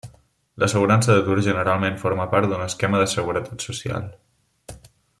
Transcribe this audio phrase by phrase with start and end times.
[0.61, 4.09] L'assegurança d'atur generalment forma part d'un esquema de seguretat social.